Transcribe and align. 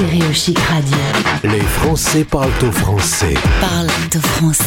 Stéréo 0.00 0.32
Chic 0.32 0.58
Radio. 0.58 0.96
Les 1.44 1.60
Français 1.60 2.24
parlent 2.24 2.48
au 2.62 2.72
français. 2.72 3.34
Parle 3.60 3.88
de 4.10 4.18
français. 4.18 4.64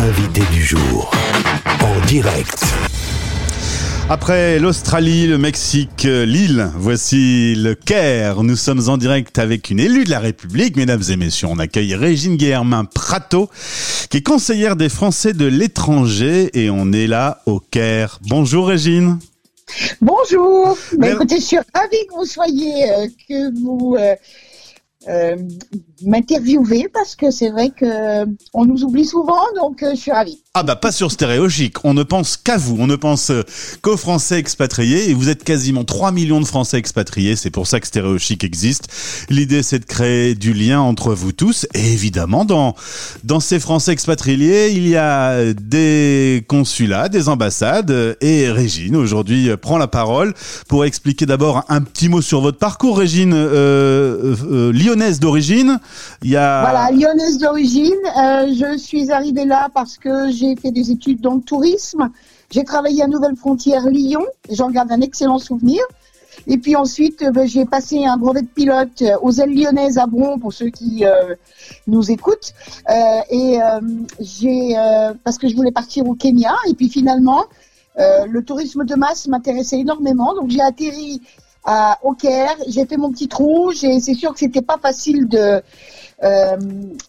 Invité 0.00 0.40
du 0.54 0.64
jour. 0.64 1.10
En 1.82 2.06
direct. 2.06 2.64
Après 4.08 4.58
l'Australie, 4.58 5.26
le 5.26 5.36
Mexique, 5.36 6.06
euh, 6.06 6.24
l'île, 6.24 6.70
voici 6.76 7.54
le 7.56 7.74
Caire. 7.74 8.42
Nous 8.42 8.56
sommes 8.56 8.88
en 8.88 8.96
direct 8.96 9.38
avec 9.38 9.68
une 9.68 9.80
élue 9.80 10.04
de 10.04 10.10
la 10.10 10.20
République, 10.20 10.78
mesdames 10.78 11.02
et 11.10 11.16
messieurs. 11.16 11.48
On 11.50 11.58
accueille 11.58 11.94
Régine 11.94 12.36
Guillermin 12.38 12.86
Prato, 12.86 13.50
qui 14.08 14.16
est 14.16 14.22
conseillère 14.22 14.76
des 14.76 14.88
Français 14.88 15.34
de 15.34 15.44
l'étranger 15.44 16.48
et 16.58 16.70
on 16.70 16.90
est 16.90 17.06
là 17.06 17.42
au 17.44 17.60
Caire. 17.60 18.18
Bonjour 18.22 18.68
Régine. 18.68 19.18
Bonjour. 20.00 20.68
Bah, 20.92 20.96
Mais- 21.00 21.12
écoutez, 21.12 21.36
je 21.36 21.44
suis 21.44 21.56
ravie 21.74 22.06
que 22.08 22.14
vous 22.14 22.24
soyez, 22.24 22.90
euh, 22.90 23.06
que 23.28 23.60
vous 23.62 23.96
euh, 23.98 24.14
euh, 25.08 25.36
m'interviewez 26.04 26.88
parce 26.88 27.16
que 27.16 27.30
c'est 27.30 27.50
vrai 27.50 27.70
que 27.70 28.24
on 28.52 28.64
nous 28.64 28.84
oublie 28.84 29.04
souvent, 29.04 29.42
donc 29.56 29.82
euh, 29.82 29.90
je 29.90 30.00
suis 30.00 30.12
ravie. 30.12 30.43
Ah 30.56 30.62
bah 30.62 30.76
pas 30.76 30.92
sur 30.92 31.10
Stéréo 31.10 31.48
Chic, 31.48 31.84
on 31.84 31.94
ne 31.94 32.04
pense 32.04 32.36
qu'à 32.36 32.56
vous, 32.56 32.76
on 32.78 32.86
ne 32.86 32.94
pense 32.94 33.30
euh, 33.30 33.42
qu'aux 33.82 33.96
Français 33.96 34.38
expatriés. 34.38 35.10
Et 35.10 35.12
vous 35.12 35.28
êtes 35.28 35.42
quasiment 35.42 35.82
3 35.82 36.12
millions 36.12 36.40
de 36.40 36.44
Français 36.44 36.78
expatriés, 36.78 37.34
c'est 37.34 37.50
pour 37.50 37.66
ça 37.66 37.80
que 37.80 37.88
Stéréo 37.88 38.18
Chic 38.18 38.44
existe. 38.44 38.86
L'idée 39.30 39.64
c'est 39.64 39.80
de 39.80 39.84
créer 39.84 40.36
du 40.36 40.52
lien 40.54 40.78
entre 40.78 41.12
vous 41.12 41.32
tous. 41.32 41.66
Et 41.74 41.92
évidemment 41.92 42.44
dans 42.44 42.76
dans 43.24 43.40
ces 43.40 43.58
Français 43.58 43.90
expatriés, 43.90 44.70
il 44.70 44.86
y 44.86 44.94
a 44.94 45.52
des 45.54 46.44
consulats, 46.46 47.08
des 47.08 47.28
ambassades. 47.28 47.90
Euh, 47.90 48.14
et 48.20 48.48
Régine 48.48 48.94
aujourd'hui 48.94 49.50
euh, 49.50 49.56
prend 49.56 49.76
la 49.76 49.88
parole 49.88 50.34
pour 50.68 50.84
expliquer 50.84 51.26
d'abord 51.26 51.64
un 51.68 51.80
petit 51.80 52.08
mot 52.08 52.22
sur 52.22 52.40
votre 52.40 52.58
parcours 52.58 52.98
Régine. 52.98 53.32
Euh, 53.34 54.36
euh, 54.44 54.72
lyonnaise 54.72 55.18
d'origine. 55.18 55.80
Il 56.22 56.30
y 56.30 56.36
a 56.36 56.60
Voilà, 56.60 56.92
lyonnaise 56.92 57.38
d'origine. 57.38 57.90
euh, 58.16 58.46
je 58.56 58.78
suis 58.78 59.10
arrivée 59.10 59.46
là 59.46 59.68
parce 59.74 59.98
que 59.98 60.30
j'ai 60.30 60.43
fait 60.60 60.70
des 60.80 60.90
études 60.90 61.20
dans 61.20 61.34
le 61.34 61.40
tourisme. 61.52 62.10
J'ai 62.50 62.64
travaillé 62.64 63.02
à 63.02 63.08
Nouvelle 63.08 63.36
Frontière 63.36 63.86
Lyon. 63.88 64.24
J'en 64.50 64.70
garde 64.70 64.90
un 64.92 65.00
excellent 65.00 65.38
souvenir. 65.50 65.82
Et 66.52 66.58
puis 66.58 66.74
ensuite, 66.76 67.22
euh, 67.22 67.30
ben, 67.30 67.46
j'ai 67.46 67.64
passé 67.64 68.04
un 68.04 68.16
brevet 68.22 68.42
de 68.42 68.52
pilote 68.58 69.00
euh, 69.02 69.16
aux 69.22 69.32
ailes 69.40 69.54
lyonnaises 69.54 69.98
à 69.98 70.06
Bron 70.06 70.38
pour 70.38 70.52
ceux 70.52 70.70
qui 70.78 71.04
euh, 71.04 71.34
nous 71.86 72.10
écoutent. 72.10 72.52
Et 73.40 73.58
j'ai 74.20 74.76
parce 75.24 75.38
que 75.38 75.48
je 75.48 75.54
voulais 75.56 75.72
partir 75.80 76.06
au 76.08 76.14
Kenya. 76.14 76.54
Et 76.68 76.74
puis 76.74 76.88
finalement, 76.88 77.44
le 77.96 78.40
tourisme 78.42 78.84
de 78.84 78.94
masse 78.96 79.26
m'intéressait 79.28 79.78
énormément. 79.78 80.34
Donc 80.34 80.50
j'ai 80.50 80.60
atterri 80.60 81.20
à, 81.64 81.98
au 82.02 82.12
Caire. 82.12 82.56
J'ai 82.68 82.84
fait 82.84 82.96
mon 82.98 83.10
petit 83.12 83.28
trou. 83.28 83.72
J'ai- 83.72 84.00
C'est 84.00 84.14
sûr 84.14 84.32
que 84.34 84.40
c'était 84.40 84.66
pas 84.72 84.78
facile 84.88 85.28
de 85.28 85.62
euh, 86.24 86.56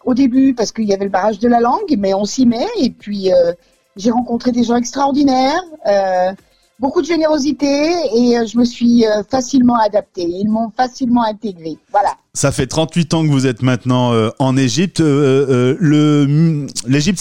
au 0.03 0.13
début 0.13 0.53
parce 0.53 0.71
qu'il 0.71 0.85
y 0.85 0.93
avait 0.93 1.05
le 1.05 1.11
barrage 1.11 1.39
de 1.39 1.47
la 1.47 1.59
langue, 1.59 1.95
mais 1.97 2.13
on 2.13 2.25
s'y 2.25 2.45
met. 2.45 2.67
Et 2.79 2.89
puis 2.89 3.31
euh, 3.31 3.53
j'ai 3.95 4.11
rencontré 4.11 4.51
des 4.51 4.63
gens 4.63 4.75
extraordinaires, 4.75 5.61
euh, 5.87 6.31
beaucoup 6.79 7.01
de 7.01 7.07
générosité 7.07 7.93
et 8.13 8.45
je 8.45 8.57
me 8.57 8.65
suis 8.65 9.05
facilement 9.29 9.77
adaptée. 9.77 10.27
Ils 10.27 10.49
m'ont 10.49 10.71
facilement 10.75 11.23
intégrée. 11.23 11.77
Voilà. 11.91 12.15
Ça 12.33 12.51
fait 12.51 12.67
38 12.67 13.13
ans 13.13 13.23
que 13.23 13.31
vous 13.31 13.47
êtes 13.47 13.61
maintenant 13.61 14.11
en 14.39 14.57
Égypte. 14.57 14.99
L'Égypte, 14.99 15.79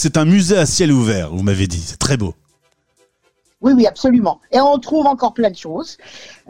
c'est 0.01 0.17
un 0.17 0.25
musée 0.25 0.59
à 0.59 0.67
ciel 0.67 0.91
ouvert, 0.91 1.31
vous 1.31 1.45
m'avez 1.45 1.69
dit. 1.69 1.79
C'est 1.79 1.99
très 1.99 2.17
beau. 2.17 2.35
Oui, 3.65 3.73
oui, 3.73 3.87
absolument. 3.87 4.41
Et 4.53 4.61
on 4.61 4.79
trouve 4.79 5.07
encore 5.07 5.33
plein 5.33 5.51
de 5.51 5.57
choses. 5.57 5.97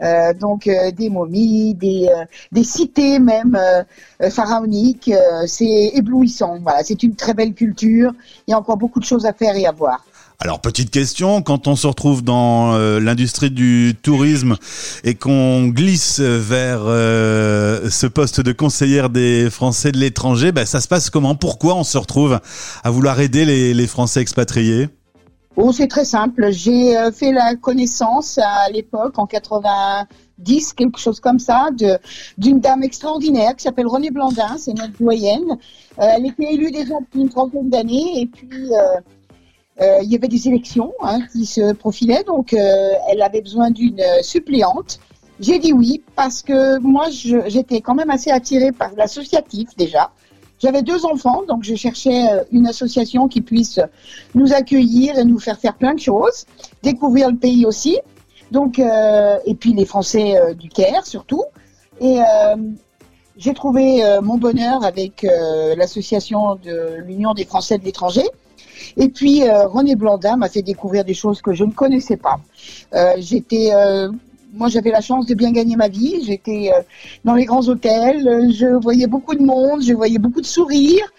Euh, 0.03 0.33
donc 0.33 0.67
euh, 0.67 0.91
des 0.91 1.09
momies, 1.09 1.73
des, 1.73 2.09
euh, 2.09 2.25
des 2.51 2.65
cités 2.65 3.19
même 3.19 3.57
euh, 3.57 4.29
pharaoniques. 4.29 5.09
c'est 5.47 5.91
éblouissant. 5.93 6.59
Voilà, 6.61 6.83
c'est 6.83 7.01
une 7.03 7.15
très 7.15 7.33
belle 7.33 7.53
culture. 7.53 8.11
Il 8.47 8.51
y 8.51 8.53
a 8.53 8.59
encore 8.59 8.75
beaucoup 8.75 8.99
de 8.99 9.05
choses 9.05 9.25
à 9.25 9.31
faire 9.31 9.55
et 9.55 9.65
à 9.65 9.71
voir. 9.71 10.03
Alors, 10.39 10.59
petite 10.59 10.91
question, 10.91 11.41
quand 11.41 11.69
on 11.69 11.77
se 11.77 11.87
retrouve 11.87 12.21
dans 12.21 12.77
l'industrie 12.99 13.51
du 13.51 13.95
tourisme 14.03 14.57
et 15.05 15.15
qu'on 15.15 15.67
glisse 15.67 16.19
vers 16.19 16.81
ce 16.81 18.05
poste 18.05 18.41
de 18.41 18.51
conseillère 18.51 19.09
des 19.09 19.49
Français 19.49 19.93
de 19.93 19.97
l'étranger, 19.97 20.51
bah, 20.51 20.65
ça 20.65 20.81
se 20.81 20.89
passe 20.89 21.09
comment? 21.09 21.35
Pourquoi 21.35 21.75
on 21.75 21.85
se 21.85 21.97
retrouve 21.97 22.41
à 22.83 22.89
vouloir 22.89 23.21
aider 23.21 23.45
les 23.45 23.87
Français 23.87 24.19
expatriés? 24.19 24.89
Oh, 25.57 25.71
c'est 25.71 25.87
très 25.87 26.03
simple. 26.03 26.51
J'ai 26.51 26.97
euh, 26.97 27.11
fait 27.11 27.31
la 27.31 27.55
connaissance 27.55 28.37
à 28.37 28.69
l'époque, 28.69 29.17
en 29.17 29.25
90, 29.25 30.73
quelque 30.73 30.99
chose 30.99 31.21
comme 31.21 31.39
ça, 31.39 31.69
d'une 32.37 32.59
dame 32.59 32.83
extraordinaire 32.83 33.55
qui 33.55 33.63
s'appelle 33.63 33.87
Renée 33.87 34.11
Blandin. 34.11 34.57
C'est 34.57 34.73
notre 34.73 34.97
doyenne. 34.97 35.57
Euh, 35.99 36.07
elle 36.17 36.25
était 36.25 36.53
élue 36.53 36.71
déjà 36.71 36.95
depuis 36.99 37.21
une 37.21 37.29
trentaine 37.29 37.69
d'années 37.69 38.21
et 38.21 38.25
puis 38.25 38.69
euh, 39.79 39.99
il 40.01 40.11
y 40.11 40.15
avait 40.15 40.27
des 40.27 40.47
élections 40.47 40.93
hein, 41.01 41.19
qui 41.31 41.45
se 41.45 41.73
profilaient, 41.73 42.23
donc 42.23 42.53
elle 42.53 43.21
avait 43.21 43.41
besoin 43.41 43.71
d'une 43.71 44.01
suppléante. 44.21 44.99
J'ai 45.41 45.59
dit 45.59 45.73
oui 45.73 46.01
parce 46.15 46.41
que 46.41 46.79
moi 46.79 47.07
j'étais 47.09 47.81
quand 47.81 47.93
même 47.93 48.09
assez 48.09 48.31
attirée 48.31 48.71
par 48.71 48.91
l'associatif 48.95 49.75
déjà. 49.75 50.11
J'avais 50.65 50.81
deux 50.81 51.05
enfants, 51.05 51.43
donc 51.47 51.63
je 51.63 51.75
cherchais 51.75 52.27
euh, 52.27 52.43
une 52.51 52.65
association 52.65 53.27
qui 53.27 53.41
puisse 53.41 53.79
nous 54.33 54.51
accueillir 54.51 55.15
et 55.19 55.23
nous 55.23 55.37
faire 55.37 55.59
faire 55.59 55.75
plein 55.75 55.93
de 55.93 55.99
choses, 55.99 56.47
découvrir 56.81 57.29
le 57.29 57.37
pays 57.37 57.67
aussi. 57.67 57.99
Donc, 58.49 58.79
euh, 58.79 59.37
et 59.45 59.53
puis 59.53 59.73
les 59.73 59.85
Français 59.85 60.35
euh, 60.35 60.55
du 60.55 60.69
Caire 60.69 61.05
surtout. 61.05 61.43
Et 62.01 62.17
j'ai 63.37 63.53
trouvé 63.53 64.03
mon 64.21 64.37
bonheur 64.37 64.83
avec 64.83 65.25
l'association 65.77 66.55
de 66.55 66.97
l'Union 67.05 67.33
des 67.33 67.45
Français 67.45 67.77
de 67.77 67.85
l'étranger. 67.85 68.25
Et 68.97 69.07
puis 69.07 69.43
René 69.49 69.95
Blandin 69.95 70.35
m'a 70.35 70.49
fait 70.49 70.61
découvrir 70.61 71.05
des 71.05 71.13
choses 71.13 71.41
que 71.41 71.53
je 71.53 71.63
ne 71.63 71.71
connaissais 71.71 72.17
pas. 72.17 72.41
J'étais, 73.17 73.71
moi 74.55 74.67
j'avais 74.69 74.91
la 74.91 75.01
chance 75.01 75.25
de 75.25 75.35
bien 75.35 75.51
gagner 75.51 75.75
ma 75.75 75.87
vie. 75.87 76.23
J'étais 76.25 76.71
euh, 76.73 76.81
dans 77.23 77.35
les 77.35 77.45
grands 77.45 77.67
hôtels, 77.67 78.51
je 78.53 78.67
voyais 78.81 79.07
beaucoup 79.07 79.35
de 79.35 79.43
monde, 79.43 79.83
je 79.83 79.93
voyais 79.93 80.17
beaucoup 80.17 80.41
de 80.41 80.45
sourires. 80.45 81.11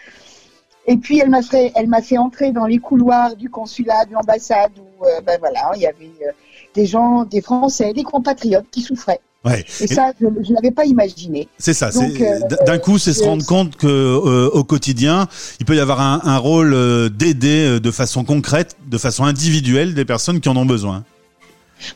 Et 0.89 0.97
puis 0.97 1.19
elle 1.19 1.31
m'a 1.31 1.43
fait, 1.43 1.73
elle 1.75 1.89
m'a 1.89 2.01
fait 2.01 2.19
entrer 2.19 2.53
dans 2.53 2.67
les 2.67 2.79
couloirs 2.79 3.35
du 3.37 3.51
consulat, 3.51 4.05
de 4.05 4.13
l'ambassade 4.13 4.71
où, 4.79 5.05
euh, 5.05 5.21
ben 5.27 5.37
voilà, 5.41 5.73
il 5.75 5.83
y 5.83 5.87
avait 5.87 6.13
euh, 6.23 6.31
des 6.75 6.87
gens, 6.87 7.25
des 7.25 7.41
Français, 7.41 7.93
des 7.93 8.05
compatriotes 8.05 8.67
qui 8.71 8.83
souffraient. 8.83 9.21
Ouais. 9.45 9.65
Et 9.81 9.87
ça, 9.87 10.13
je 10.21 10.27
ne 10.27 10.55
l'avais 10.55 10.73
pas 10.73 10.85
imaginé. 10.85 11.49
C'est 11.59 11.73
ça. 11.73 11.91
Euh, 11.95 12.41
D'un 12.67 12.79
coup, 12.79 12.99
c'est 12.99 13.13
se 13.13 13.23
rendre 13.23 13.45
compte 13.47 13.77
que 13.77 13.87
euh, 13.87 14.49
au 14.51 14.65
quotidien, 14.65 15.29
il 15.61 15.67
peut 15.67 15.77
y 15.77 15.81
avoir 15.81 16.01
un, 16.01 16.21
un 16.25 16.39
rôle 16.39 17.11
d'aider 17.11 17.79
de 17.79 17.91
façon 17.93 18.25
concrète, 18.25 18.77
de 18.89 18.99
façon 18.99 19.25
individuelle, 19.25 19.95
des 19.95 20.05
personnes 20.05 20.41
qui 20.41 20.49
en 20.49 20.57
ont 20.57 20.67
besoin. 20.67 21.05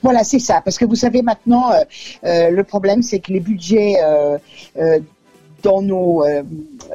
Voilà, 0.03 0.25
c'est 0.25 0.39
ça. 0.39 0.61
Parce 0.65 0.79
que 0.79 0.85
vous 0.85 0.95
savez 0.95 1.23
maintenant, 1.23 1.73
euh, 1.73 1.81
euh, 2.25 2.51
le 2.51 2.65
problème, 2.65 3.03
c'est 3.03 3.21
que 3.21 3.33
les 3.33 3.41
budgets 3.41 3.97
euh, 4.03 4.39
dans 5.63 5.83
nos 5.83 6.25
euh, 6.25 6.43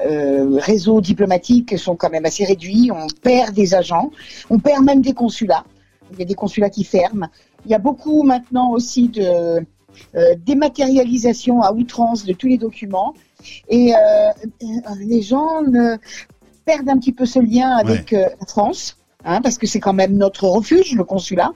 euh, 0.05 0.59
réseaux 0.59 1.01
diplomatiques 1.01 1.77
sont 1.77 1.95
quand 1.95 2.09
même 2.09 2.25
assez 2.25 2.45
réduits. 2.45 2.91
On 2.91 3.07
perd 3.21 3.53
des 3.53 3.73
agents, 3.75 4.11
on 4.49 4.59
perd 4.59 4.83
même 4.83 5.01
des 5.01 5.13
consulats. 5.13 5.65
Il 6.11 6.19
y 6.19 6.21
a 6.21 6.25
des 6.25 6.35
consulats 6.35 6.69
qui 6.69 6.83
ferment. 6.83 7.27
Il 7.65 7.71
y 7.71 7.75
a 7.75 7.79
beaucoup 7.79 8.23
maintenant 8.23 8.71
aussi 8.71 9.09
de 9.09 9.65
euh, 10.15 10.35
dématérialisation 10.45 11.61
à 11.61 11.71
outrance 11.71 12.25
de 12.25 12.33
tous 12.33 12.47
les 12.47 12.57
documents. 12.57 13.13
Et 13.69 13.93
les 14.99 15.21
gens 15.21 15.61
perdent 16.65 16.89
un 16.89 16.97
petit 16.97 17.11
peu 17.11 17.25
ce 17.25 17.39
lien 17.39 17.77
avec 17.77 18.11
la 18.11 18.45
France. 18.47 18.97
Hein, 19.27 19.41
parce 19.41 19.57
que 19.57 19.65
c'est 19.65 19.79
quand 19.79 19.93
même 19.93 20.13
notre 20.13 20.47
refuge, 20.47 20.93
le 20.93 21.03
consulat. 21.03 21.51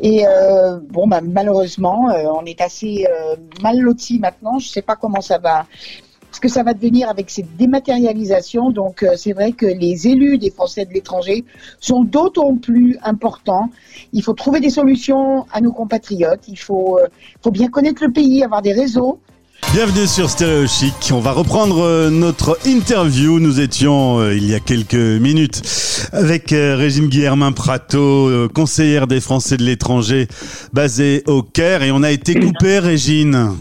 Et 0.00 0.26
euh, 0.26 0.78
bon, 0.90 1.06
bah, 1.06 1.22
malheureusement, 1.22 2.10
euh, 2.10 2.24
on 2.38 2.44
est 2.44 2.60
assez 2.60 3.06
euh, 3.10 3.34
mal 3.62 3.78
lotis 3.78 4.18
maintenant. 4.18 4.58
Je 4.58 4.68
ne 4.68 4.72
sais 4.72 4.82
pas 4.82 4.94
comment 4.94 5.22
ça 5.22 5.38
va, 5.38 5.64
ce 6.32 6.38
que 6.38 6.48
ça 6.48 6.62
va 6.62 6.74
devenir 6.74 7.08
avec 7.08 7.30
cette 7.30 7.56
dématérialisation. 7.56 8.70
Donc, 8.70 9.06
c'est 9.16 9.32
vrai 9.32 9.52
que 9.52 9.64
les 9.64 10.06
élus 10.06 10.36
des 10.36 10.50
Français 10.50 10.84
de 10.84 10.92
l'étranger 10.92 11.46
sont 11.80 12.04
d'autant 12.04 12.54
plus 12.56 12.98
importants. 13.02 13.70
Il 14.12 14.22
faut 14.22 14.34
trouver 14.34 14.60
des 14.60 14.70
solutions 14.70 15.46
à 15.50 15.62
nos 15.62 15.72
compatriotes. 15.72 16.46
Il 16.46 16.58
faut 16.58 17.00
bien 17.50 17.68
connaître 17.68 18.04
le 18.04 18.12
pays, 18.12 18.44
avoir 18.44 18.60
des 18.60 18.74
réseaux. 18.74 19.18
Bienvenue 19.62 20.06
sur 20.06 20.30
Stéréo 20.30 20.66
Chic. 20.66 21.10
On 21.12 21.20
va 21.20 21.32
reprendre 21.32 21.82
euh, 21.82 22.10
notre 22.10 22.58
interview. 22.66 23.38
Nous 23.38 23.60
étions 23.60 24.18
euh, 24.18 24.34
il 24.34 24.48
y 24.50 24.54
a 24.54 24.60
quelques 24.60 24.94
minutes 24.94 25.62
avec 26.12 26.52
euh, 26.52 26.74
Régine 26.76 27.08
Guillermin 27.08 27.52
Prato, 27.52 28.48
conseillère 28.54 29.06
des 29.06 29.20
Français 29.20 29.58
de 29.58 29.64
l'étranger 29.64 30.26
basée 30.72 31.22
au 31.26 31.42
Caire. 31.42 31.82
Et 31.82 31.90
on 31.90 32.02
a 32.02 32.10
été 32.10 32.34
coupé, 32.34 32.78
Régine. 32.78 33.54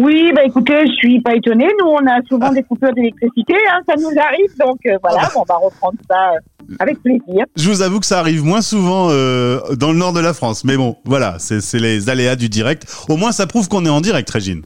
Oui, 0.00 0.32
bah 0.34 0.42
écoutez, 0.44 0.86
je 0.86 0.92
suis 0.92 1.20
pas 1.20 1.34
étonnée. 1.34 1.68
Nous, 1.78 1.86
on 1.86 2.06
a 2.06 2.22
souvent 2.26 2.50
des 2.50 2.62
coupures 2.62 2.92
d'électricité, 2.94 3.54
hein, 3.70 3.80
ça 3.86 3.96
nous 3.96 4.18
arrive, 4.18 4.56
donc 4.58 4.78
euh, 4.86 4.96
voilà, 5.02 5.28
on 5.36 5.42
va 5.42 5.56
reprendre 5.56 5.98
ça 6.08 6.32
avec 6.78 7.02
plaisir. 7.02 7.44
Je 7.56 7.68
vous 7.68 7.82
avoue 7.82 8.00
que 8.00 8.06
ça 8.06 8.18
arrive 8.18 8.44
moins 8.44 8.62
souvent 8.62 9.08
euh, 9.10 9.60
dans 9.76 9.92
le 9.92 9.98
nord 9.98 10.12
de 10.12 10.20
la 10.20 10.34
France. 10.34 10.64
Mais 10.64 10.76
bon, 10.76 10.96
voilà, 11.04 11.36
c'est 11.38 11.80
les 11.80 12.08
aléas 12.08 12.36
du 12.36 12.48
direct. 12.48 12.86
Au 13.08 13.16
moins, 13.16 13.32
ça 13.32 13.46
prouve 13.46 13.68
qu'on 13.68 13.84
est 13.84 13.90
en 13.90 14.00
direct, 14.00 14.30
Régine. 14.30 14.62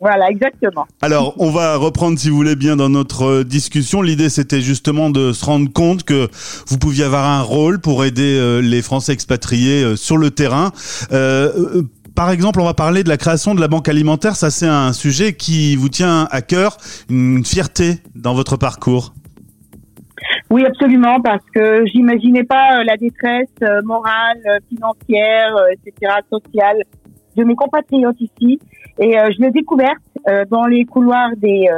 Voilà, 0.00 0.30
exactement. 0.30 0.86
Alors, 1.02 1.34
on 1.38 1.50
va 1.50 1.76
reprendre, 1.76 2.18
si 2.18 2.30
vous 2.30 2.36
voulez 2.36 2.54
bien, 2.54 2.76
dans 2.76 2.88
notre 2.88 3.24
euh, 3.24 3.44
discussion. 3.44 4.00
L'idée, 4.00 4.28
c'était 4.28 4.60
justement 4.60 5.10
de 5.10 5.32
se 5.32 5.44
rendre 5.44 5.72
compte 5.72 6.04
que 6.04 6.28
vous 6.68 6.78
pouviez 6.78 7.04
avoir 7.04 7.26
un 7.26 7.42
rôle 7.42 7.80
pour 7.80 8.04
aider 8.04 8.38
euh, 8.38 8.60
les 8.60 8.80
Français 8.80 9.12
expatriés 9.12 9.96
sur 9.96 10.16
le 10.16 10.30
terrain. 10.30 10.70
Euh, 11.10 11.82
par 12.14 12.30
exemple, 12.30 12.60
on 12.60 12.64
va 12.64 12.74
parler 12.74 13.02
de 13.02 13.08
la 13.08 13.16
création 13.16 13.54
de 13.54 13.60
la 13.60 13.68
banque 13.68 13.88
alimentaire. 13.88 14.36
Ça, 14.36 14.50
c'est 14.50 14.66
un 14.66 14.92
sujet 14.92 15.34
qui 15.34 15.74
vous 15.74 15.88
tient 15.88 16.28
à 16.30 16.42
cœur, 16.42 16.76
une 17.08 17.44
fierté 17.44 17.98
dans 18.14 18.34
votre 18.34 18.56
parcours. 18.56 19.14
Oui, 20.50 20.64
absolument, 20.64 21.20
parce 21.20 21.44
que 21.54 21.84
j'imaginais 21.86 22.44
pas 22.44 22.78
euh, 22.78 22.84
la 22.84 22.96
détresse 22.96 23.50
euh, 23.62 23.82
morale, 23.84 24.40
euh, 24.46 24.58
financière, 24.70 25.54
etc., 25.72 26.14
sociale 26.32 26.84
de 27.36 27.44
mes 27.44 27.54
compatriotes 27.54 28.18
ici. 28.18 28.58
Et 28.98 29.12
je 29.12 29.40
l'ai 29.40 29.52
découverte 29.52 30.02
dans 30.50 30.66
les 30.66 30.84
couloirs 30.84 31.30
des, 31.36 31.68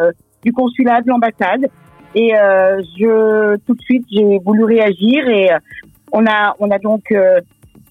du 0.43 0.55
consulat 0.55 1.03
de 1.03 1.09
l'ambassade. 1.09 1.67
Et 2.15 2.31
je, 2.31 3.57
tout 3.67 3.75
de 3.75 3.83
suite, 3.83 4.07
j'ai 4.11 4.39
voulu 4.39 4.65
réagir 4.65 5.29
et 5.29 5.51
on 6.13 6.25
a, 6.27 6.57
on 6.61 6.71
a 6.71 6.79
donc 6.79 7.13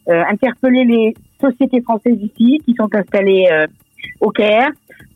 interpellé 0.08 0.84
les 0.84 1.14
sociétés 1.40 1.82
françaises 1.82 2.18
ici 2.20 2.60
qui 2.66 2.74
sont 2.74 2.90
installées 2.92 3.48
au 4.20 4.32
Caire 4.32 4.72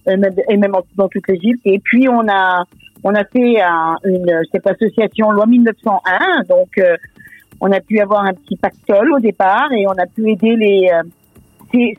et 0.05 0.57
même 0.57 0.73
dans 0.95 1.07
toute 1.07 1.27
l'Égypte. 1.27 1.61
Et 1.65 1.79
puis 1.79 2.07
on 2.07 2.27
a, 2.27 2.65
on 3.03 3.13
a 3.15 3.23
fait 3.25 3.61
un- 3.61 3.97
une 4.05 4.41
cette 4.51 4.65
association 4.67 5.31
loi 5.31 5.45
1901. 5.45 6.43
Donc 6.49 6.69
euh, 6.77 6.95
on 7.61 7.71
a 7.71 7.79
pu 7.79 7.99
avoir 7.99 8.25
un 8.25 8.33
petit 8.33 8.55
pactole 8.57 9.11
au 9.13 9.19
départ 9.19 9.71
et 9.71 9.85
on 9.87 9.91
a 9.91 10.05
pu 10.05 10.29
aider 10.29 10.55
les 10.55 10.89
euh, 10.93 11.01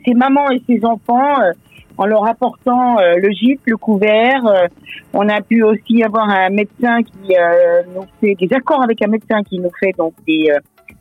ces, 0.05 0.13
mamans 0.13 0.49
et 0.51 0.61
ces 0.67 0.85
enfants 0.85 1.41
euh, 1.41 1.51
en 1.97 2.05
leur 2.05 2.27
apportant 2.27 2.97
euh, 2.99 3.15
le 3.17 3.29
gîte, 3.31 3.61
le 3.65 3.77
couvert. 3.77 4.45
euh, 4.45 4.67
on 5.13 5.27
a 5.29 5.41
pu 5.41 5.63
aussi 5.63 6.03
avoir 6.03 6.29
un 6.29 6.49
médecin 6.49 7.01
qui 7.03 7.35
euh, 7.37 7.83
nous 7.93 8.03
fait 8.21 8.35
des 8.35 8.53
accords 8.53 8.83
avec 8.83 9.01
un 9.01 9.07
médecin 9.07 9.41
qui 9.43 9.59
nous 9.59 9.71
fait 9.79 9.93
donc 9.97 10.13
des, 10.27 10.49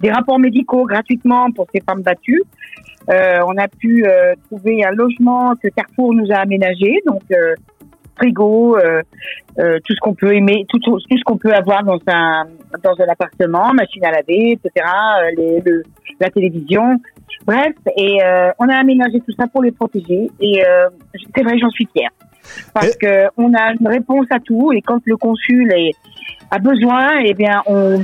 des 0.00 0.10
rapports 0.10 0.38
médicaux 0.38 0.84
gratuitement 0.84 1.50
pour 1.50 1.66
ces 1.74 1.80
femmes 1.80 2.02
battues. 2.02 2.42
On 3.08 3.56
a 3.58 3.68
pu 3.68 4.04
trouver 4.46 4.82
un 4.84 4.92
logement 4.92 5.54
que 5.60 5.68
Carrefour 5.68 6.14
nous 6.14 6.30
a 6.32 6.36
aménagé, 6.36 7.02
donc 7.06 7.22
frigo, 8.16 8.76
euh, 8.76 9.02
euh, 9.58 9.78
tout 9.84 9.94
ce 9.94 10.00
qu'on 10.00 10.14
peut 10.14 10.34
aimer, 10.34 10.66
tout, 10.68 10.78
tout 10.78 10.98
ce 11.00 11.24
qu'on 11.24 11.36
peut 11.36 11.52
avoir 11.52 11.82
dans 11.84 11.98
un 12.06 12.44
dans 12.82 12.94
un 12.98 13.08
appartement, 13.08 13.72
machine 13.72 14.04
à 14.04 14.10
laver, 14.10 14.52
etc. 14.52 14.70
euh, 14.86 15.30
les, 15.36 15.60
le, 15.60 15.82
la 16.20 16.30
télévision, 16.30 16.96
bref. 17.46 17.74
Et 17.96 18.22
euh, 18.22 18.50
on 18.58 18.68
a 18.68 18.76
aménagé 18.76 19.20
tout 19.20 19.32
ça 19.38 19.46
pour 19.46 19.62
les 19.62 19.72
protéger. 19.72 20.30
Et 20.40 20.64
euh, 20.64 20.88
c'est 21.34 21.42
vrai, 21.42 21.58
j'en 21.58 21.70
suis 21.70 21.88
fière 21.92 22.10
parce 22.74 22.94
que 22.96 23.26
on 23.36 23.54
a 23.54 23.72
une 23.80 23.88
réponse 23.88 24.26
à 24.30 24.38
tout. 24.38 24.72
Et 24.72 24.82
quand 24.82 25.00
le 25.06 25.16
consul 25.16 25.72
est, 25.72 25.92
a 26.50 26.58
besoin, 26.58 27.18
eh 27.24 27.34
bien 27.34 27.62
on 27.66 28.02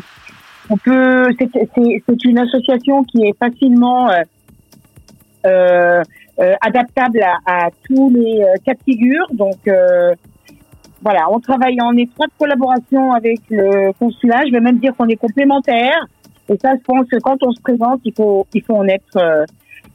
on 0.71 0.77
peut. 0.77 1.29
C'est 1.39 1.51
c'est- 1.53 2.25
une 2.25 2.39
association 2.39 3.03
qui 3.05 3.25
est 3.25 3.37
facilement 3.39 4.11
euh, 5.47 6.03
adaptable 6.61 7.23
à, 7.23 7.67
à 7.67 7.69
tous 7.87 8.11
les 8.11 8.43
euh, 8.43 8.55
cas 8.65 8.75
de 8.75 8.83
figure. 8.85 9.27
Donc 9.33 9.59
euh, 9.69 10.15
voilà, 11.03 11.31
on 11.31 11.41
travaille 11.41 11.81
en 11.81 11.97
étroite 11.97 12.31
collaboration 12.39 13.13
avec 13.13 13.41
le 13.51 13.93
consulat. 13.99 14.43
Je 14.47 14.53
vais 14.53 14.61
même 14.61 14.79
dire 14.79 14.95
qu'on 14.97 15.09
est 15.09 15.17
complémentaires. 15.17 16.07
Et 16.49 16.59
ça, 16.59 16.73
je 16.75 16.83
pense 16.85 17.07
que 17.09 17.19
quand 17.21 17.39
on 17.43 17.53
se 17.53 17.61
présente, 17.61 18.01
il 18.05 18.13
faut, 18.15 18.47
il 18.53 18.63
faut 18.63 18.75
en 18.75 18.87
être 18.89 19.17
euh, 19.17 19.45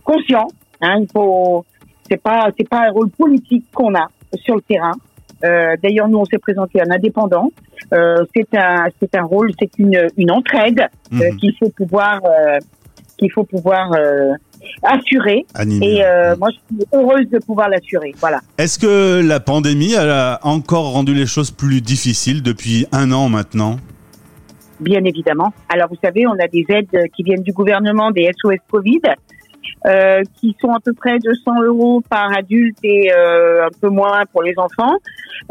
conscient. 0.04 0.48
Hein, 0.82 0.98
il 1.02 1.08
faut, 1.14 1.66
c'est 2.10 2.22
pas, 2.22 2.48
c'est 2.58 2.68
pas 2.68 2.88
un 2.88 2.92
rôle 2.92 3.10
politique 3.10 3.66
qu'on 3.74 3.94
a 3.94 4.08
sur 4.36 4.56
le 4.56 4.62
terrain. 4.62 4.94
Euh, 5.44 5.76
D'ailleurs, 5.84 6.08
nous, 6.08 6.18
on 6.18 6.26
s'est 6.26 6.38
présenté 6.38 6.82
en 6.82 6.90
indépendant. 6.90 7.50
Euh, 7.94 8.24
c'est 8.34 8.48
un, 8.58 8.86
c'est 9.00 9.14
un 9.16 9.24
rôle, 9.24 9.52
c'est 9.60 9.78
une, 9.78 10.08
une 10.18 10.32
entraide 10.32 10.80
euh, 11.14 11.18
Mhm. 11.32 11.38
qu'il 11.38 11.54
faut 11.60 11.70
pouvoir, 11.70 12.22
euh, 12.26 12.58
qu'il 13.18 13.32
faut 13.32 13.44
pouvoir 13.44 13.92
Animé. 15.54 15.98
Et 15.98 16.06
euh, 16.06 16.36
moi, 16.38 16.50
je 16.52 16.76
suis 16.76 16.86
heureuse 16.94 17.30
de 17.30 17.40
pouvoir 17.40 17.70
l'assurer. 17.70 18.14
Voilà. 18.20 18.42
Est-ce 18.58 18.80
que 18.80 19.22
la 19.26 19.40
pandémie 19.40 19.94
elle 19.94 20.10
a 20.10 20.40
encore 20.44 20.92
rendu 20.92 21.14
les 21.14 21.26
choses 21.26 21.52
plus 21.52 21.82
difficiles 21.82 22.44
depuis 22.44 22.88
un 22.92 23.12
an 23.12 23.30
maintenant? 23.30 23.78
Bien 24.80 25.04
évidemment. 25.04 25.54
Alors, 25.70 25.90
vous 25.90 25.98
savez, 26.04 26.28
on 26.28 26.34
a 26.34 26.48
des 26.48 26.66
aides 26.70 27.10
qui 27.16 27.24
viennent 27.24 27.44
du 27.44 27.54
gouvernement, 27.54 28.12
des 28.12 28.30
SOS 28.42 28.58
Covid, 28.70 29.02
euh, 29.86 30.24
qui 30.40 30.56
sont 30.60 30.72
à 30.72 30.80
peu 30.80 30.94
près 30.94 31.20
200 31.20 31.62
euros 31.64 32.02
par 32.10 32.36
adulte 32.36 32.78
et 32.84 33.12
euh, 33.14 33.68
un 33.68 33.70
peu 33.80 33.90
moins 33.90 34.26
pour 34.32 34.42
les 34.42 34.54
enfants. 34.58 34.96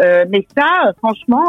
Euh, 0.01 0.25
mais 0.29 0.47
ça, 0.57 0.93
franchement, 0.99 1.45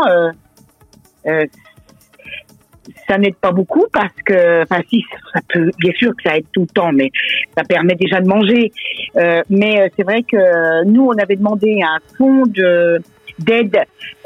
ça 3.08 3.18
n'aide 3.18 3.36
pas 3.36 3.52
beaucoup 3.52 3.86
parce 3.92 4.14
que, 4.26 4.64
enfin, 4.64 4.82
si, 4.90 5.04
ça 5.34 5.40
peut, 5.50 5.72
bien 5.80 5.92
sûr 5.94 6.12
que 6.16 6.24
ça 6.24 6.38
aide 6.38 6.46
tout 6.54 6.62
le 6.62 6.68
temps, 6.68 6.92
mais 6.92 7.12
ça 7.58 7.64
permet 7.64 7.96
déjà 7.96 8.22
de 8.22 8.28
manger. 8.28 8.72
Euh, 9.18 9.42
mais 9.50 9.82
euh, 9.82 9.88
c'est 9.96 10.04
vrai 10.04 10.24
que 10.24 10.84
nous, 10.86 11.06
on 11.06 11.18
avait 11.18 11.36
demandé 11.36 11.82
un 11.82 12.00
fonds 12.18 12.46
de 12.46 13.02
d'aide, 13.40 13.78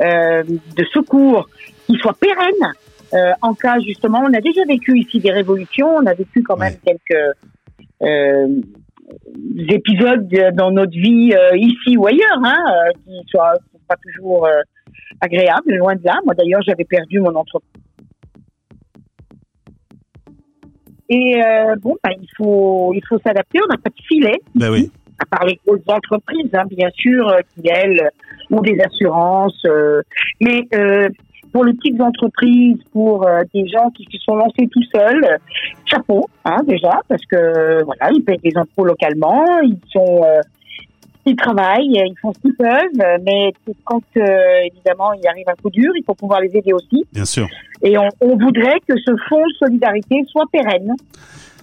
euh, 0.02 0.44
de 0.44 0.86
secours 0.94 1.48
qui 1.88 1.96
soit 1.96 2.16
pérenne 2.20 2.74
euh, 3.14 3.32
en 3.42 3.54
cas 3.56 3.80
justement, 3.80 4.20
on 4.20 4.34
a 4.34 4.42
déjà 4.42 4.64
vécu 4.66 5.00
ici 5.00 5.20
des 5.20 5.32
révolutions, 5.32 5.96
on 5.96 6.06
a 6.06 6.14
vécu 6.14 6.44
quand 6.44 6.58
même 6.58 6.76
quelques 6.86 7.36
euh, 8.04 8.48
épisodes 9.70 10.28
de- 10.28 10.52
dans 10.56 10.72
notre 10.72 10.92
vie 10.92 11.34
euh, 11.34 11.58
ici 11.58 11.98
ou 11.98 12.06
ailleurs, 12.06 12.40
hein, 12.44 12.56
euh, 12.68 12.92
qui 13.04 13.28
soient 13.30 13.56
sont 13.72 13.80
pas 13.88 13.96
toujours 14.04 14.46
euh, 14.46 14.62
agréables, 15.22 15.76
loin 15.76 15.96
de 15.96 16.04
là. 16.04 16.20
Moi 16.24 16.36
d'ailleurs, 16.36 16.62
j'avais 16.62 16.86
perdu 16.86 17.20
mon 17.20 17.34
entreprise. 17.34 17.82
Et 21.10 21.42
euh, 21.44 21.76
bon, 21.82 21.96
bah, 22.04 22.12
il 22.20 22.28
faut 22.38 22.92
il 22.94 23.02
faut 23.08 23.18
s'adapter. 23.26 23.60
On 23.64 23.68
n'a 23.68 23.78
pas 23.78 23.90
de 23.90 24.02
filet 24.08 24.40
Ben 24.56 24.72
oui. 24.72 24.92
à 25.20 25.26
part 25.26 25.46
les 25.48 25.60
grosses 25.66 25.82
entreprises, 25.88 26.50
hein, 26.54 26.66
bien 26.70 26.90
sûr, 26.96 27.28
euh, 27.28 27.40
qui 27.56 27.68
elles 27.70 28.10
ont 28.52 28.62
des 28.62 28.78
assurances. 28.80 29.62
euh, 29.66 30.02
mais 30.40 30.68
euh, 30.76 31.10
pour 31.52 31.66
les 31.66 31.74
petites 31.74 32.00
entreprises, 32.00 32.78
pour 32.94 33.26
euh, 33.28 33.42
des 33.56 33.68
gens 33.68 33.90
qui 33.90 34.06
se 34.12 34.20
sont 34.20 34.36
lancés 34.36 34.68
tout 34.72 34.84
seuls, 34.94 35.40
chapeau, 35.86 36.28
hein, 36.46 36.58
déjà, 36.68 37.00
parce 37.08 37.26
que 37.26 37.84
voilà, 37.84 38.12
ils 38.14 38.24
payent 38.24 38.38
des 38.44 38.56
impôts 38.56 38.86
localement, 38.86 39.44
ils 39.64 39.80
sont, 39.92 40.22
euh, 40.24 40.42
ils 41.26 41.36
travaillent, 41.36 41.94
ils 41.94 42.16
font 42.22 42.34
ce 42.34 42.40
qu'ils 42.40 42.56
peuvent, 42.56 43.20
mais 43.24 43.52
quand 43.84 44.02
euh, 44.18 44.22
évidemment 44.66 45.14
il 45.14 45.28
arrive 45.28 45.48
un 45.48 45.56
coup 45.62 45.70
dur, 45.70 45.92
il 45.96 46.04
faut 46.04 46.16
pouvoir 46.16 46.42
les 46.42 46.56
aider 46.56 46.74
aussi. 46.74 47.06
Bien 47.14 47.26
sûr. 47.26 47.48
Et 47.82 47.98
on, 47.98 48.08
on 48.22 48.36
voudrait 48.38 48.80
que 48.88 48.96
ce 48.98 49.12
fonds 49.28 49.46
de 49.46 49.54
solidarité 49.60 50.24
soit 50.28 50.46
pérenne. 50.52 50.94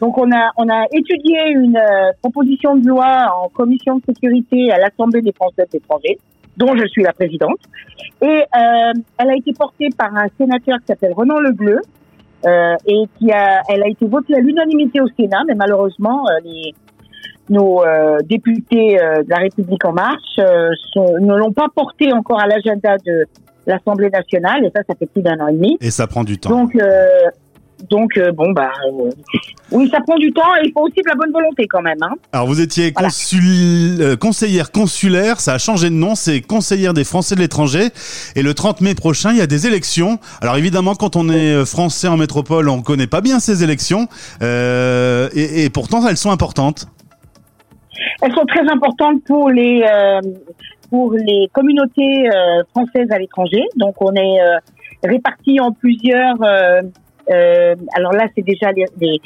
Donc 0.01 0.19
on 0.19 0.31
a 0.31 0.51
on 0.57 0.69
a 0.69 0.85
étudié 0.93 1.51
une 1.51 1.77
euh, 1.77 2.13
proposition 2.21 2.77
de 2.77 2.87
loi 2.87 3.35
en 3.43 3.49
commission 3.49 3.97
de 3.97 4.03
sécurité 4.07 4.71
à 4.71 4.79
l'Assemblée 4.79 5.23
des 5.23 5.33
Français 5.33 5.65
de 5.65 5.71
l'étranger, 5.73 6.19
dont 6.57 6.77
je 6.77 6.87
suis 6.87 7.03
la 7.03 7.13
présidente, 7.13 7.59
et 8.23 8.27
euh, 8.27 8.93
elle 9.19 9.31
a 9.31 9.37
été 9.37 9.53
portée 9.53 9.89
par 9.97 10.15
un 10.15 10.27
sénateur 10.39 10.79
qui 10.81 10.87
s'appelle 10.87 11.13
Renan 11.15 11.41
Legleux, 11.41 11.81
euh, 12.45 12.75
et 12.87 13.05
qui 13.19 13.33
a 13.33 13.63
elle 13.69 13.83
a 13.83 13.89
été 13.89 14.07
votée 14.07 14.35
à 14.35 14.41
l'unanimité 14.41 15.01
au 15.01 15.09
Sénat, 15.19 15.45
mais 15.49 15.55
malheureusement 15.55 16.25
euh, 16.29 16.41
les 16.45 16.75
nos 17.49 17.83
euh, 17.85 18.19
députés 18.25 19.01
euh, 19.01 19.23
de 19.23 19.31
la 19.31 19.37
République 19.37 19.85
en 19.85 19.93
marche 19.93 20.39
euh, 20.39 20.71
sont- 20.93 21.19
ne 21.21 21.35
l'ont 21.37 21.53
pas 21.53 21.67
portée 21.75 22.13
encore 22.13 22.41
à 22.41 22.47
l'agenda 22.47 22.97
de 23.05 23.25
l'Assemblée 23.67 24.11
nationale, 24.11 24.65
et 24.65 24.71
ça, 24.75 24.83
ça 24.89 24.95
fait 24.99 25.07
plus 25.07 25.23
d'un 25.23 25.39
an 25.41 25.49
et 25.49 25.53
demi. 25.53 25.77
Et 25.81 25.91
ça 25.91 26.07
prend 26.07 26.23
du 26.25 26.39
temps. 26.39 26.51
Donc, 26.51 26.77
euh, 26.77 27.07
donc 27.91 28.17
euh, 28.17 28.33
bon, 28.33 28.53
bah, 28.53 28.71
euh, 28.89 29.11
oui, 29.71 29.91
ça 29.93 29.99
prend 30.07 30.17
du 30.17 30.33
temps 30.33 30.55
et 30.63 30.67
il 30.67 30.73
faut 30.73 30.81
aussi 30.83 30.95
de 30.97 31.09
la 31.09 31.15
bonne 31.15 31.31
volonté 31.33 31.67
quand 31.69 31.83
même. 31.83 31.99
Hein. 32.01 32.15
Alors 32.33 32.47
vous 32.47 32.61
étiez 32.61 32.91
Voilà. 32.93 33.09
consul- 33.09 34.01
euh, 34.01 34.17
conseillère 34.17 34.71
consulaire, 34.73 35.41
ça 35.41 35.55
a 35.55 35.59
changé 35.59 35.91
de 35.91 35.95
nom, 35.95 36.15
c'est 36.15 36.41
conseillère 36.41 36.95
des 36.95 37.05
Français 37.05 37.35
de 37.35 37.41
l'étranger. 37.41 37.89
Et 38.35 38.43
le 38.43 38.55
30 38.55 38.81
mai 38.81 38.95
prochain, 38.95 39.33
il 39.33 39.37
y 39.39 39.43
a 39.43 39.47
des 39.47 39.67
élections. 39.67 40.19
Alors 40.41 40.57
évidemment, 40.57 40.95
quand 40.95 41.17
on 41.17 41.29
est 41.29 41.65
français 41.67 42.09
en 42.09 42.17
métropole, 42.17 42.69
on 42.71 42.81
connaît 42.83 43.07
pas 43.09 43.21
bien 43.21 43.41
ces 43.41 43.63
élections, 43.63 44.09
euh, 44.43 45.29
et, 45.35 45.65
et 45.65 45.71
pourtant 45.71 46.07
elles 46.09 46.17
sont 46.17 46.31
importantes. 46.31 46.87
Elles 48.23 48.33
sont 48.33 48.47
très 48.47 48.69
importantes 48.71 49.23
pour 49.25 49.51
les 49.51 49.83
euh, 49.83 50.21
pour 50.91 51.13
les 51.13 51.49
communautés 51.53 52.29
euh, 52.29 52.63
françaises 52.71 53.11
à 53.11 53.19
l'étranger. 53.19 53.63
Donc, 53.77 53.95
on 54.01 54.15
est 54.15 54.41
euh, 54.41 54.59
répartis 55.05 55.61
en 55.61 55.73
plusieurs. 55.73 56.41
euh, 56.43 56.83
euh, 57.29 57.75
alors 57.97 58.13
là, 58.13 58.29
c'est 58.37 58.45
déjà 58.45 58.73
des, 58.73 58.85
des, 58.97 59.21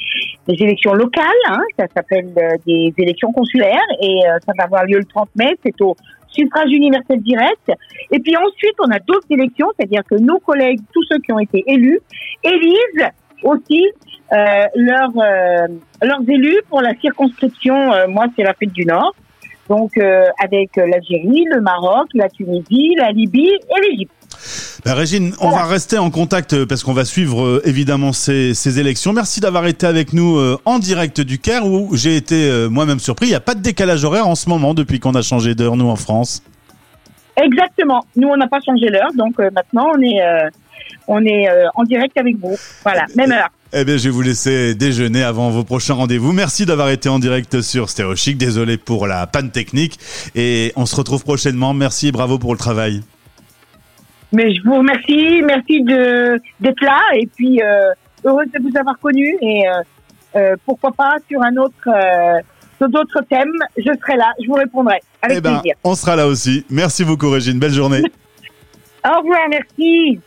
des 0.47 0.63
élections 0.63 0.93
locales. 0.93 1.25
Hein, 1.49 1.61
ça 1.77 1.85
s'appelle 1.95 2.31
euh, 2.35 2.57
des 2.65 2.93
élections 2.97 3.31
consulaires 3.31 3.77
et 4.01 4.21
ça 4.45 4.53
va 4.57 4.63
avoir 4.63 4.85
lieu 4.85 4.97
le 4.97 5.05
30 5.05 5.29
mai. 5.35 5.55
C'est 5.63 5.79
au 5.81 5.95
suffrage 6.27 6.71
universel 6.71 7.21
direct. 7.21 7.71
Et 8.09 8.19
puis 8.19 8.35
ensuite, 8.37 8.75
on 8.79 8.89
a 8.89 8.99
d'autres 8.99 9.27
élections, 9.29 9.67
c'est-à-dire 9.77 10.01
que 10.09 10.15
nos 10.15 10.39
collègues, 10.39 10.79
tous 10.93 11.03
ceux 11.11 11.19
qui 11.19 11.31
ont 11.31 11.39
été 11.39 11.63
élus, 11.67 11.99
élisent 12.43 13.07
aussi 13.43 13.83
euh, 14.33 14.65
leurs 14.75 15.11
euh, 15.17 15.67
leurs 16.01 16.21
élus 16.27 16.61
pour 16.69 16.81
la 16.81 16.93
circonscription. 16.99 17.93
euh, 17.93 18.07
moi, 18.07 18.27
c'est 18.35 18.43
l'Afrique 18.43 18.71
du 18.71 18.85
Nord. 18.85 19.13
Donc 19.69 19.91
avec 20.43 20.75
l'Algérie, 20.75 21.45
le 21.49 21.61
Maroc, 21.61 22.09
la 22.13 22.27
Tunisie, 22.27 22.93
la 22.97 23.11
Libye 23.11 23.47
et 23.47 23.89
l'Égypte. 23.89 24.11
Ben, 24.83 24.95
Régine, 24.95 25.33
on 25.39 25.49
va 25.49 25.63
rester 25.63 25.97
en 25.97 26.09
contact 26.09 26.65
parce 26.65 26.83
qu'on 26.83 26.91
va 26.91 27.05
suivre 27.05 27.61
évidemment 27.63 28.11
ces, 28.11 28.53
ces 28.53 28.79
élections. 28.81 29.13
Merci 29.13 29.39
d'avoir 29.39 29.67
été 29.67 29.87
avec 29.87 30.11
nous 30.11 30.37
en 30.65 30.77
direct 30.77 31.21
du 31.21 31.39
Caire 31.39 31.65
où 31.65 31.95
j'ai 31.95 32.17
été 32.17 32.67
moi-même 32.69 32.99
surpris. 32.99 33.27
Il 33.27 33.29
n'y 33.29 33.35
a 33.35 33.39
pas 33.39 33.55
de 33.55 33.61
décalage 33.61 34.03
horaire 34.03 34.27
en 34.27 34.35
ce 34.35 34.49
moment 34.49 34.73
depuis 34.73 34.99
qu'on 34.99 35.15
a 35.15 35.21
changé 35.21 35.55
d'heure 35.55 35.77
nous 35.77 35.87
en 35.87 35.95
France. 35.95 36.43
Exactement. 37.41 38.03
Nous, 38.17 38.27
on 38.27 38.35
n'a 38.35 38.47
pas 38.47 38.59
changé 38.59 38.87
l'heure, 38.89 39.13
donc 39.15 39.37
maintenant 39.53 39.87
on 39.95 40.01
est 40.01 40.19
on 41.07 41.23
est 41.25 41.49
euh, 41.49 41.67
en 41.75 41.83
direct 41.83 42.17
avec 42.17 42.37
vous. 42.37 42.57
Voilà, 42.83 43.05
même 43.15 43.31
heure. 43.31 43.49
Eh 43.73 43.85
bien, 43.85 43.95
je 43.95 44.03
vais 44.03 44.09
vous 44.09 44.21
laisser 44.21 44.75
déjeuner 44.75 45.23
avant 45.23 45.49
vos 45.49 45.63
prochains 45.63 45.93
rendez-vous. 45.93 46.33
Merci 46.33 46.65
d'avoir 46.65 46.89
été 46.89 47.07
en 47.07 47.19
direct 47.19 47.61
sur 47.61 47.89
Stéréo 47.89 48.15
Chic. 48.17 48.37
Désolé 48.37 48.77
pour 48.77 49.07
la 49.07 49.25
panne 49.27 49.49
technique. 49.49 49.97
Et 50.35 50.73
on 50.75 50.85
se 50.85 50.95
retrouve 50.95 51.23
prochainement. 51.23 51.73
Merci 51.73 52.09
et 52.09 52.11
bravo 52.11 52.37
pour 52.37 52.51
le 52.51 52.57
travail. 52.57 53.01
Mais 54.33 54.53
je 54.53 54.61
vous 54.63 54.75
remercie, 54.75 55.41
merci 55.41 55.83
de 55.83 56.39
d'être 56.59 56.81
là 56.81 57.01
et 57.15 57.27
puis 57.27 57.61
euh, 57.61 57.91
heureuse 58.23 58.47
de 58.53 58.61
vous 58.61 58.77
avoir 58.77 58.97
connu 58.97 59.37
et 59.41 59.67
euh, 59.67 59.71
euh, 60.37 60.55
pourquoi 60.65 60.91
pas 60.91 61.15
sur 61.29 61.41
un 61.41 61.57
autre 61.57 61.89
sur 62.77 62.89
d'autres 62.89 63.21
thèmes, 63.29 63.51
je 63.77 63.91
serai 64.01 64.15
là, 64.15 64.31
je 64.41 64.47
vous 64.47 64.53
répondrai 64.53 64.99
avec 65.21 65.37
eh 65.37 65.41
ben, 65.41 65.59
plaisir. 65.59 65.75
on 65.83 65.95
sera 65.95 66.15
là 66.15 66.27
aussi. 66.27 66.65
Merci 66.69 67.03
beaucoup, 67.03 67.29
Régine. 67.29 67.59
Belle 67.59 67.73
journée. 67.73 68.01
Au 69.05 69.19
revoir, 69.19 69.41
merci. 69.49 70.19